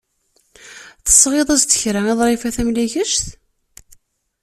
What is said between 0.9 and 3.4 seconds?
Tesɣiḍ-as-d kra i Ḍrifa Tamlikect.